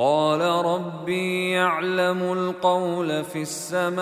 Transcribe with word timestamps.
قال 0.00 0.40
ربي 0.40 1.50
يعلم 1.50 2.32
القول 2.32 3.24
في 3.24 3.42
السماء 3.42 4.00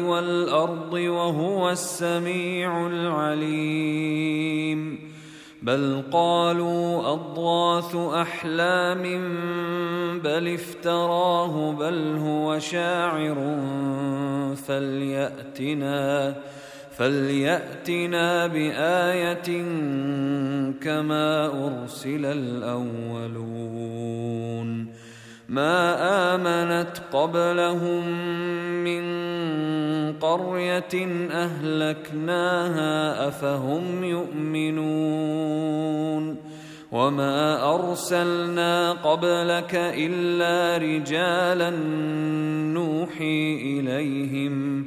والأرض 0.00 0.92
وهو 0.92 1.70
السميع 1.70 2.86
العليم. 2.86 4.28
بل 5.62 6.02
قالوا 6.12 7.12
أضغاث 7.12 7.96
أحلام 7.96 9.02
بل 10.20 10.54
افتراه 10.54 11.72
بل 11.72 12.16
هو 12.18 12.58
شاعر 12.58 13.58
فليأتنا. 14.66 16.34
فلياتنا 16.96 18.46
بايه 18.46 19.64
كما 20.80 21.46
ارسل 21.46 22.24
الاولون 22.24 23.66
ما 25.48 26.34
امنت 26.34 27.02
قبلهم 27.12 28.08
من 28.84 29.02
قريه 30.12 31.06
اهلكناها 31.30 33.28
افهم 33.28 34.04
يؤمنون 34.04 35.66
وما 36.92 37.74
ارسلنا 37.74 38.92
قبلك 38.92 39.74
الا 39.74 40.78
رجالا 40.78 41.70
نوحي 42.74 43.54
اليهم 43.80 44.86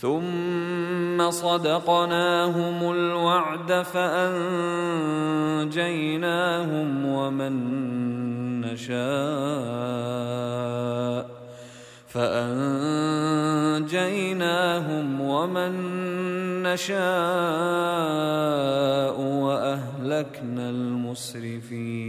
ثم 0.00 1.30
صدقناهم 1.30 2.90
الوعد 2.92 3.82
فأنجيناهم 3.82 4.78
ومن 7.06 7.54
نشاء 8.60 9.98
فأنجيناهم 12.08 12.80
ومن 15.20 15.72
نشاء 16.62 16.98
وأهلكنا 19.20 20.70
المسرفين 20.70 22.08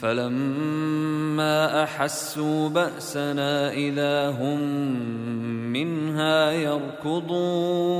فلما 0.00 1.82
أحسوا 1.82 2.68
بأسنا 2.68 3.72
إذا 3.72 4.30
هم 4.30 4.60
منها 5.72 6.52
يركضون. 6.52 7.96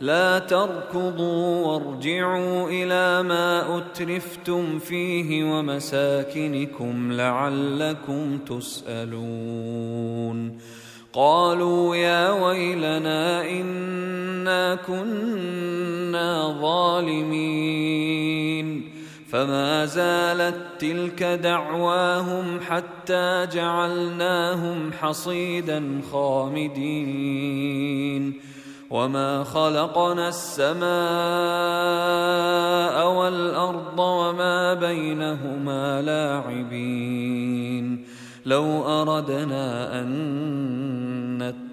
لا 0.00 0.38
تركضوا 0.38 1.66
وارجعوا 1.66 2.68
إلى 2.68 3.22
ما 3.28 3.78
أترفتم 3.78 4.78
فيه 4.78 5.44
ومساكنكم 5.44 7.12
لعلكم 7.12 8.38
تسألون. 8.38 9.92
قالوا 11.12 11.96
يا 11.96 12.30
ويلنا 12.30 13.50
إنا 13.50 14.74
كنا 14.74 16.58
ظالمين. 16.60 17.91
فما 19.32 19.86
زالت 19.86 20.56
تلك 20.78 21.22
دعواهم 21.22 22.60
حتى 22.60 23.46
جعلناهم 23.52 24.92
حصيدا 25.00 26.00
خامدين. 26.12 27.72
وما 28.90 29.44
خلقنا 29.44 30.28
السماء 30.28 30.82
والأرض 33.12 33.98
وما 33.98 34.74
بينهما 34.74 36.02
لاعبين. 36.02 38.04
لو 38.46 39.02
أردنا 39.02 40.00
أن 40.00 40.12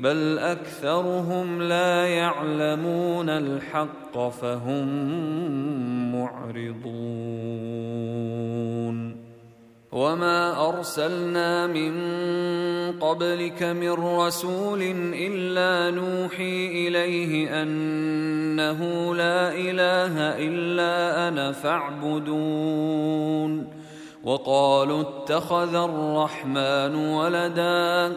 بل 0.00 0.38
أكثرهم 0.38 1.62
لا 1.62 2.06
يعلمون 2.06 3.28
الحق 3.28 4.28
فهم 4.28 4.86
معرضون. 6.12 6.88
وما 9.92 10.68
أرسلنا 10.68 11.66
من 11.66 11.92
قبلك 13.00 13.62
من 13.62 13.90
رسول 13.90 14.82
إلا 15.14 15.90
نوحي 15.96 16.88
إليه 16.88 17.62
أنه 17.62 19.14
لا 19.14 19.52
إله 19.52 20.18
إلا 20.38 21.28
أنا 21.28 21.52
فاعبدون. 21.52 22.98
وقالوا 24.24 25.00
اتخذ 25.00 25.74
الرحمن 25.74 26.94
ولدا. 26.94 28.16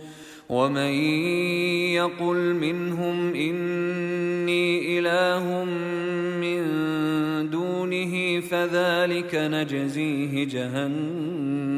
ومن 0.51 0.93
يقل 1.95 2.53
منهم 2.53 3.35
إني 3.35 4.99
إله 4.99 5.63
من 6.43 6.61
دونه 7.49 8.39
فذلك 8.39 9.35
نجزيه 9.35 10.45
جهنم 10.47 11.73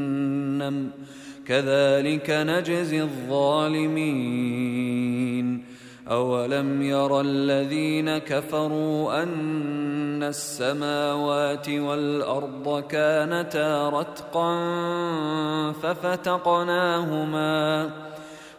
كذلك 1.46 2.30
نجزي 2.30 3.02
الظالمين. 3.02 4.54
أولم 6.04 6.82
ير 6.82 7.22
الذين 7.22 8.18
كفروا 8.18 9.24
أن 9.24 10.24
السماوات 10.24 11.70
والأرض 11.70 12.84
كانتا 12.84 13.90
رتقا 13.90 14.52
ففتقناهما 15.72 17.44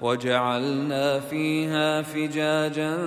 وجعلنا 0.00 1.20
فيها 1.20 2.02
فجاجا 2.02 2.98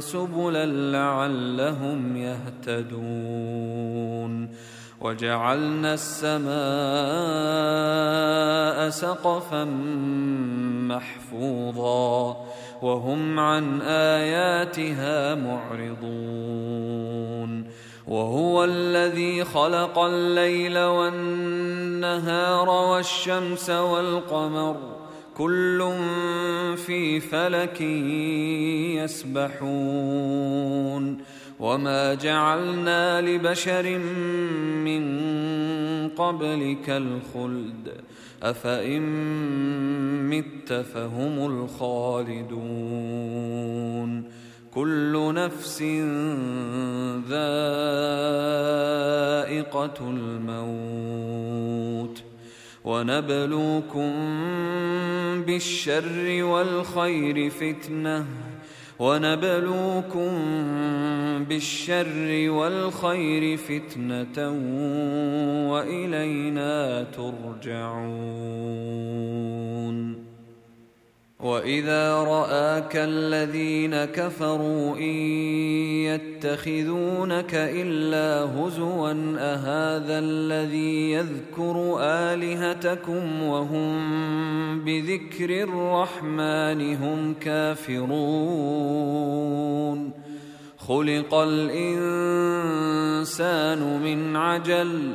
سبلا 0.00 0.66
لعلهم 0.66 2.16
يهتدون. 2.16 3.82
وجعلنا 5.00 5.94
السماء 5.94 6.52
سقفا 8.90 9.64
محفوظا 10.88 12.36
وهم 12.82 13.38
عن 13.38 13.82
آياتها 13.82 15.34
معرضون. 15.34 17.02
وهو 18.08 18.64
الذي 18.64 19.44
خلق 19.44 19.98
الليل 19.98 20.78
والنهار 20.78 22.68
والشمس 22.68 23.70
والقمر 23.70 24.76
كل 25.42 25.80
في 26.76 27.20
فلك 27.20 27.80
يسبحون 29.40 31.18
وما 31.60 32.14
جعلنا 32.14 33.20
لبشر 33.20 33.98
من 34.86 35.02
قبلك 36.08 36.90
الخلد 36.90 37.92
أفإن 38.42 39.02
مت 40.30 40.72
فهم 40.72 41.46
الخالدون 41.46 42.62
كل 44.74 45.34
نفس 45.34 45.82
ذائقة 47.28 47.50
الموت 50.00 51.02
ونبلوكم 52.84 54.12
بالشر 55.46 56.44
والخير 56.44 57.50
فتنة. 57.50 58.24
ونبلوكم 58.98 60.30
بالشر 61.48 62.50
والخير 62.50 63.56
فتنة 63.56 64.50
وإلينا 65.72 67.02
ترجعون. 67.16 68.52
واذا 71.42 72.14
راك 72.14 72.96
الذين 72.96 74.04
كفروا 74.04 74.96
ان 74.96 75.02
يتخذونك 76.06 77.54
الا 77.54 78.44
هزوا 78.54 79.12
اهذا 79.38 80.18
الذي 80.18 81.12
يذكر 81.12 81.98
الهتكم 82.00 83.42
وهم 83.42 84.84
بذكر 84.84 85.62
الرحمن 85.62 86.96
هم 86.96 87.34
كافرون 87.34 88.12
خلق 90.78 91.34
الانسان 91.34 92.52
من 94.02 94.36
عجل 94.36 95.14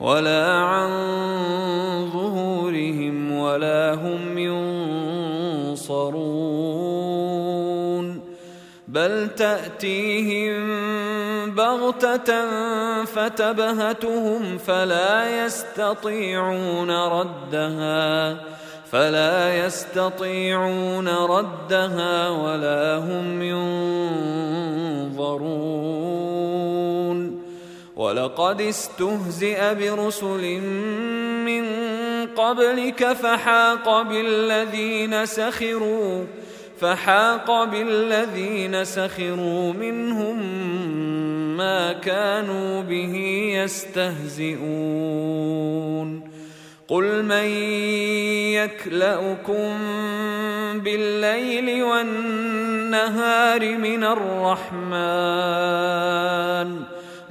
ولا 0.00 0.52
عن 0.52 0.90
ظهورهم 2.12 3.32
ولا 3.32 3.94
هم 3.94 4.38
ينصرون 4.38 6.16
بل 8.88 9.28
تأتيهم 9.36 10.66
بغتة 11.54 12.44
فتبهتهم 13.04 14.58
فلا 14.58 15.44
يستطيعون 15.44 16.90
ردها 16.90 18.36
فلا 18.90 19.66
يستطيعون 19.66 21.08
ردها 21.08 22.28
ولا 22.28 22.98
هم 22.98 23.42
ينظرون 23.42 25.36
ولقد 27.96 28.60
استهزئ 28.60 29.74
برسل 29.74 30.60
من 31.48 31.64
قبلك 32.36 33.12
فحاق 33.12 34.02
بالذين 34.02 35.26
سخروا 35.26 36.24
فحاق 36.80 37.64
بالذين 37.64 38.84
سخروا 38.84 39.72
منهم 39.72 40.42
ما 41.56 41.92
كانوا 41.92 42.82
به 42.82 43.14
يستهزئون. 43.64 44.66
قل 46.88 47.22
من 47.22 47.44
يكلؤكم 48.54 49.78
بالليل 50.84 51.82
والنهار 51.82 53.76
من 53.78 54.04
الرحمن 54.04 55.36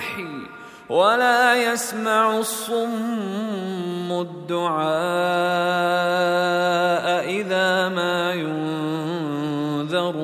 بالوحي 0.00 0.26
ولا 0.88 1.72
يسمع 1.72 2.38
الصم 2.38 4.12
الدعاء 4.12 4.90
إذا 7.28 7.88
ما 7.88 8.34
ينذرون 9.82 10.20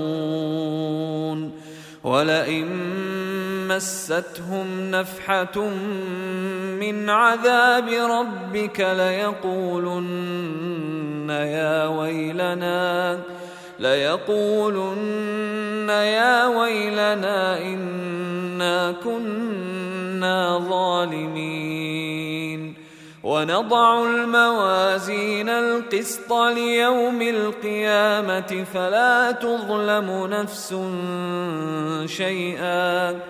ولئن 2.05 2.67
مستهم 3.69 4.91
نفحة 4.91 5.69
من 6.81 7.11
عذاب 7.11 7.89
ربك 7.89 8.81
ليقولن 8.81 10.17
يا 11.31 11.87
ويلنا 11.87 13.21
ليقولن 13.79 15.89
يا 15.89 16.47
ويلنا 16.47 17.63
إنا 17.63 18.95
كنا 19.05 20.59
ظالمين. 20.71 22.75
ونضع 23.23 24.05
الموازين 24.05 25.49
القسط 25.49 26.33
ليوم 26.33 27.23
القيامة 27.23 28.65
فلا 28.75 29.33
تظلم 29.33 30.27
نفس 30.27 30.75
شيئا. 32.07 33.21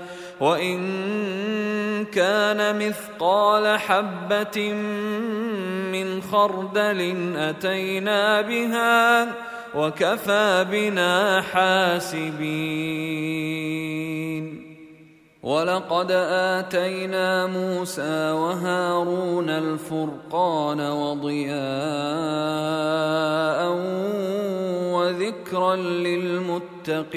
وإن 0.40 2.04
كان 2.04 2.88
مثقال 2.88 3.78
حبة 3.78 4.72
من 5.92 6.22
خردل 6.22 7.34
أتينا 7.36 8.40
بها 8.40 9.28
وكفى 9.76 10.66
بنا 10.70 11.42
حاسبين. 11.42 12.76
ولقد 15.42 16.10
آتينا 16.10 17.46
موسى 17.46 18.30
وهارون 18.30 19.50
الفرقان 19.50 20.80
وضياء 20.80 21.56
وذكرا 24.92 25.76
للمتقين. 25.76 27.16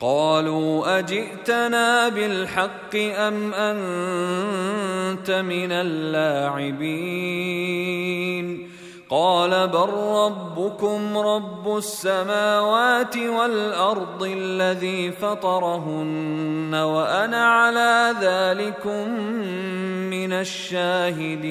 قالوا 0.00 0.98
أجئتنا 0.98 2.08
بالحق 2.08 2.96
أم 2.96 3.54
أنت 3.54 5.30
من 5.30 5.72
اللاعبين؟ 5.72 7.50
قال 9.10 9.68
بل 9.68 9.88
ربكم 9.90 11.18
رب 11.18 11.76
السماوات 11.76 13.16
والأرض 13.16 14.22
الذي 14.22 15.10
فطرهن 15.10 16.74
وأنا 16.74 17.46
على 17.46 18.14
ذلكم 18.20 19.10
من 20.10 20.32
الشاهدين. 20.32 21.50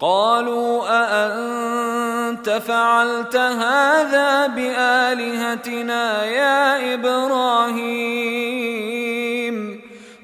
قالوا 0.00 0.82
أأنت 0.88 2.50
فعلت 2.50 3.36
هذا 3.36 4.46
بآلهتنا 4.46 6.24
يا 6.24 6.94
إبراهيم؟ 6.94 8.38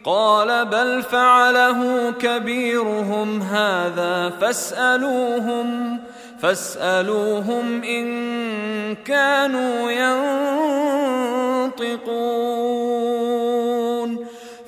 قال 0.05 0.65
بل 0.65 1.03
فعله 1.03 2.11
كبيرهم 2.11 3.43
هذا 3.43 4.31
فاسألوهم 4.41 5.99
فاسألوهم 6.41 7.83
إن 7.83 8.95
كانوا 8.95 9.91
ينطقون. 9.91 10.35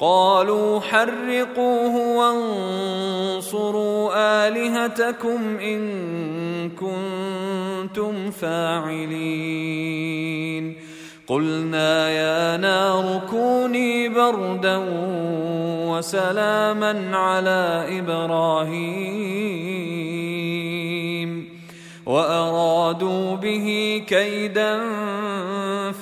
قالوا 0.00 0.80
حرقوه 0.80 2.16
وانصروا 2.18 4.10
آلهتكم 4.46 5.58
إن 5.58 5.80
كنتم 6.70 8.30
فاعلين. 8.30 9.54
قلنا 11.26 12.10
يا 12.10 12.56
نار 12.56 13.20
كوني 13.30 14.08
بردا 14.08 14.80
وسلاما 15.88 17.16
على 17.16 17.86
إبراهيم. 17.98 19.54
وأرادوا 22.06 23.36
به 23.36 24.02
كيدا 24.06 24.80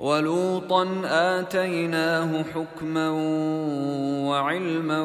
ولوطا 0.00 0.88
آتيناه 1.04 2.42
حكما 2.42 3.10
وعلما 4.28 5.02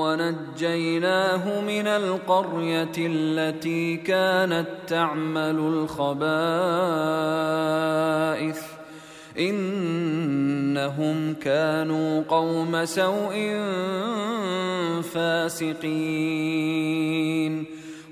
ونجيناه 0.00 1.60
من 1.60 1.86
القرية 1.86 2.92
التي 2.98 3.96
كانت 3.96 4.66
تعمل 4.86 5.58
الخبائث. 5.58 6.36
إنهم 9.38 11.34
كانوا 11.34 12.22
قوم 12.28 12.84
سوء 12.84 13.60
فاسقين. 15.02 15.76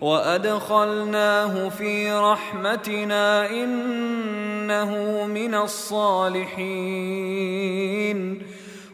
وادخلناه 0.01 1.69
في 1.69 2.13
رحمتنا 2.13 3.51
انه 3.51 5.25
من 5.27 5.55
الصالحين 5.55 7.15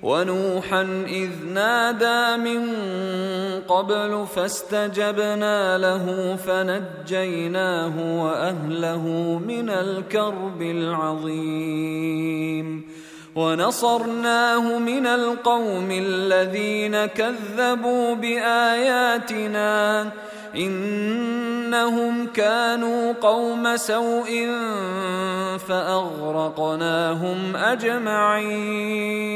ونوحا 0.02 0.82
اذ 1.08 1.30
نادى 1.54 2.36
من 2.36 2.68
قبل 3.68 4.26
فاستجبنا 4.34 5.78
له 5.78 6.36
فنجيناه 6.36 8.22
واهله 8.24 9.04
من 9.46 9.70
الكرب 9.70 10.62
العظيم 10.62 12.00
ونصرناه 13.34 14.78
من 14.78 15.06
القوم 15.06 15.88
الذين 15.90 17.06
كذبوا 17.06 18.14
باياتنا 18.14 20.10
إنهم 20.54 22.26
كانوا 22.26 23.12
قوم 23.12 23.76
سوء 23.76 24.48
فأغرقناهم 25.68 27.56
أجمعين. 27.56 29.30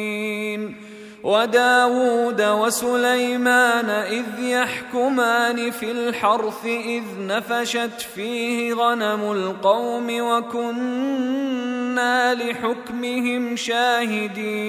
وداود 1.25 2.43
وسليمان 2.43 3.91
إذ 3.91 4.25
يحكمان 4.39 5.71
في 5.71 5.91
الحرث 5.91 6.67
إذ 6.67 7.03
نفشت 7.19 8.01
فيه 8.15 8.75
غنم 8.75 9.33
القوم 9.33 10.21
وكنا 10.21 11.55
لحكمهم 12.35 13.57
شاهدين. 13.57 14.65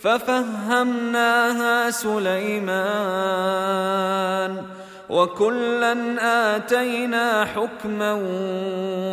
ففهمناها 0.00 1.90
سليمان 1.90 3.28
وكلا 5.10 5.96
آتينا 6.56 7.44
حكما 7.44 8.12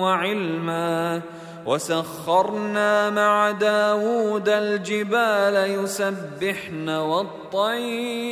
وعلما 0.02 1.22
وسخرنا 1.66 3.10
مع 3.10 3.52
داود 3.52 4.50
الجبال 4.50 5.84
يسبحن 5.84 6.90
والطير 6.90 8.26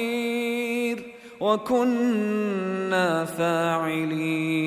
وكنا 1.39 3.25
فاعلين 3.25 4.63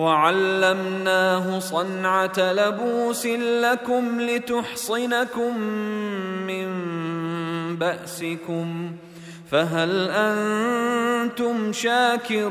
وعلمناه 0.00 1.58
صنعة 1.58 2.52
لبوس 2.52 3.26
لكم 3.26 4.20
لتحصنكم 4.20 5.60
من 6.46 6.66
بأسكم 7.76 8.92
فهل 9.50 10.10
أنتم 10.10 11.72
شاكرون 11.72 12.50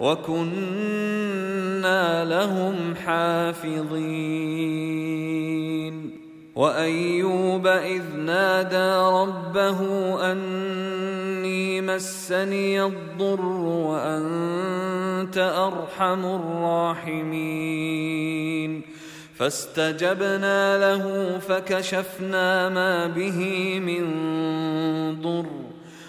وكنا 0.00 1.44
لهم 2.24 2.94
حافظين 2.94 4.78
وايوب 6.56 7.66
اذ 7.66 8.16
نادى 8.16 8.92
ربه 9.16 9.80
اني 10.32 11.80
مسني 11.80 12.82
الضر 12.82 13.44
وانت 13.90 15.38
ارحم 15.38 16.24
الراحمين 16.24 17.78
فاستجبنا 19.34 20.78
له 20.78 21.38
فكشفنا 21.38 22.68
ما 22.68 23.06
به 23.06 23.80
من 23.80 24.04
ضر 25.22 25.77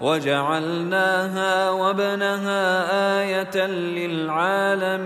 وجعلناها 0.00 1.70
وابنها 1.70 2.62
آية 3.22 3.66
للعالمين. 3.66 5.00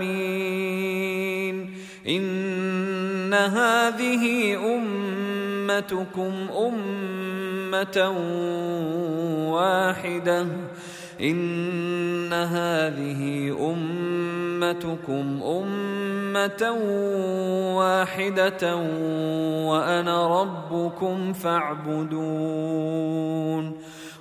إن 2.07 3.33
هذه 3.33 4.55
أمتكم 4.75 6.33
أمة 6.67 8.09
واحدة. 9.51 10.45
إن 11.21 12.33
هذه 12.33 13.51
أمتكم 13.71 15.43
أمة 15.43 16.71
واحدة 17.75 18.75
وأنا 19.65 20.41
ربكم 20.41 21.33
فاعبدون. 21.33 22.65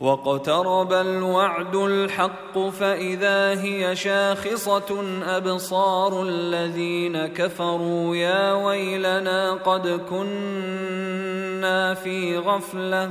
واقترب 0.00 0.92
الوعد 0.92 1.74
الحق 1.74 2.58
فاذا 2.58 3.62
هي 3.62 3.96
شاخصه 3.96 5.04
ابصار 5.24 6.22
الذين 6.22 7.26
كفروا 7.26 8.16
يا 8.16 8.52
ويلنا 8.52 9.52
قد 9.52 9.88
كنا 10.10 11.94
في 11.94 12.38
غفله 12.38 13.10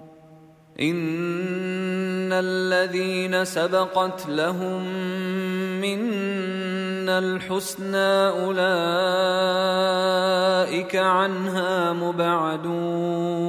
ان 0.81 2.33
الذين 2.33 3.45
سبقت 3.45 4.25
لهم 4.29 4.83
منا 5.81 7.19
الحسنى 7.19 8.29
اولئك 8.29 8.55
عنها 10.95 11.93
مبعدون 11.93 13.41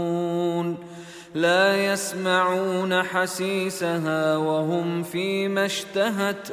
لا 1.35 1.93
يسمعون 1.93 3.03
حسيسها 3.03 4.37
وهم 4.37 5.03
فيما 5.03 5.65
اشتهت 5.65 6.51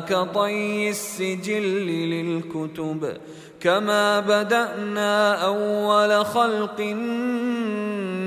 كطي 0.00 0.90
السجل 0.90 1.86
للكتب 1.86 3.16
كما 3.64 4.20
بدانا 4.20 5.44
اول 5.44 6.26
خلق 6.26 6.80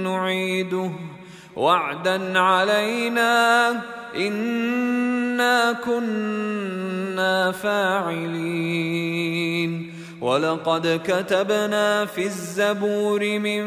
نعيده 0.03 0.91
وعدا 1.55 2.39
علينا 2.39 3.69
انا 4.15 5.73
كنا 5.85 7.51
فاعلين 7.51 9.07
ولقد 10.21 11.01
كتبنا 11.05 12.05
في 12.05 12.25
الزبور 12.25 13.39
من 13.39 13.65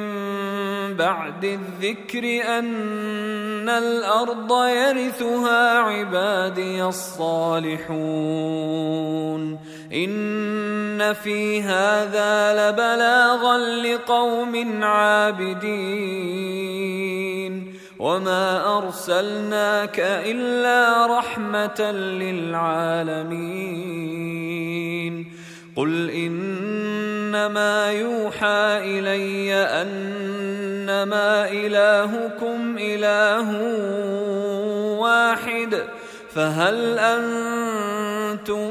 بعد 0.96 1.44
الذكر 1.44 2.24
ان 2.59 3.68
الأرض 3.68 4.52
يرثها 4.66 5.78
عبادي 5.78 6.85
الصالحون 6.85 8.40
ان 9.92 11.12
في 11.12 11.62
هذا 11.62 12.53
لبلاغا 12.53 13.59
لقوم 13.59 14.85
عابدين 14.85 16.61
وما 17.98 18.79
ارسلناك 18.79 20.00
الا 20.00 21.07
رحمه 21.18 21.90
للعالمين 21.92 23.50
قل 25.76 26.11
انما 26.11 27.92
يوحى 27.92 28.79
الي 28.98 29.55
انما 29.55 31.48
الهكم 31.48 32.76
اله 32.79 33.50
واحد 35.00 35.83
فهل 36.35 36.98
أنتم 36.98 38.70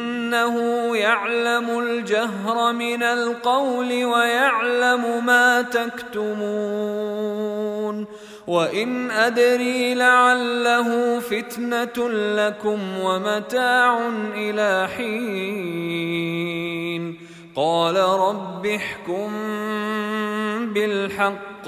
إنه 0.31 0.97
يعلم 0.97 1.79
الجهر 1.79 2.73
من 2.73 3.03
القول 3.03 4.05
ويعلم 4.05 5.25
ما 5.25 5.61
تكتمون 5.61 6.31
وإن 8.47 9.11
أدري 9.11 9.93
لعله 9.93 11.19
فتنة 11.19 12.09
لكم 12.09 12.99
ومتاع 12.99 14.09
إلى 14.35 14.87
حين 14.97 15.21
قال 17.55 17.95
رب 17.97 18.65
احكم 18.65 19.31
بالحق 20.73 21.67